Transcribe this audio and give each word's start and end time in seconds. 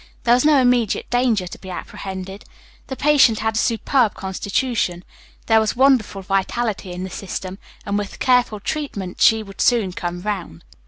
There 0.23 0.33
was 0.33 0.43
no 0.43 0.57
immediate 0.59 1.07
danger 1.11 1.45
to 1.45 1.59
be 1.59 1.69
apprehended. 1.69 2.45
The 2.87 2.95
patient 2.95 3.37
had 3.37 3.53
a 3.53 3.59
superb 3.59 4.15
constitution; 4.15 5.03
there 5.45 5.59
was 5.59 5.75
wonderful 5.75 6.23
vitality 6.23 6.91
in 6.91 7.03
the 7.03 7.09
system; 7.11 7.59
and, 7.85 7.99
with 7.99 8.17
careful 8.17 8.59
treatment 8.59 9.21
she 9.21 9.43
would 9.43 9.61
soon 9.61 9.91
come 9.93 10.23
round. 10.23 10.63